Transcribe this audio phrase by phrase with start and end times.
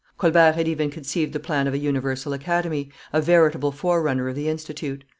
[0.17, 4.47] Colbert had even conceived the plan of a Universal Academy, a veritable forerunner of the
[4.49, 5.03] Institute.